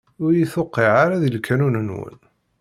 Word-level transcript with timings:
Ur 0.23 0.31
iyi-tuqiɛ 0.33 0.91
ara 1.03 1.21
di 1.21 1.29
lqanun-nwen. 1.35 2.17